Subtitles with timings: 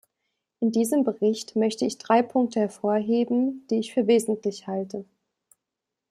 [0.61, 5.05] In diesem Bericht möchte ich drei Punkte hervorheben, die ich für wesentlich halte.